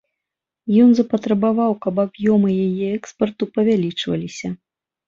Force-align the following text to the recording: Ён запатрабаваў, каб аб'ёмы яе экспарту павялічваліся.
Ён 0.83 0.89
запатрабаваў, 0.99 1.71
каб 1.85 1.95
аб'ёмы 2.07 2.49
яе 2.67 2.87
экспарту 2.99 3.43
павялічваліся. 3.59 4.47